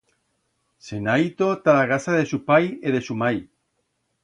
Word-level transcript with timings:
Se'n 0.85 1.09
ha 1.11 1.17
ito 1.25 1.51
ta 1.67 1.77
la 1.81 1.85
casa 1.93 2.17
de 2.17 2.25
su 2.33 2.41
pai 2.49 2.65
e 2.81 2.97
de 2.99 3.05
su 3.11 3.21
mai. 3.23 3.37